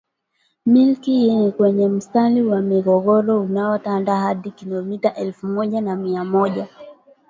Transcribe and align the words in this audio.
Milki 0.65 1.11
hii 1.11 1.35
ni 1.35 1.51
kwenye 1.51 1.87
mstari 1.87 2.41
wa 2.41 2.61
migogoro 2.61 3.41
unaotanda 3.41 4.15
hadi 4.19 4.51
kilomita 4.51 5.13
elfu 5.15 5.47
moja 5.47 5.81
na 5.81 5.95
mia 5.95 6.23
moja 6.23 6.67